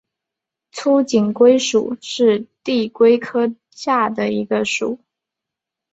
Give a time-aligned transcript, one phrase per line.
[0.71, 4.97] 粗颈龟属是地龟科下的一个属。